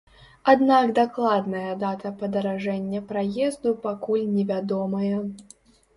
[0.53, 5.25] Аднак дакладная дата падаражэння праезду пакуль невядомая.